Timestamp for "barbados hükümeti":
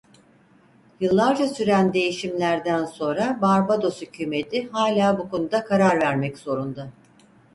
3.41-4.67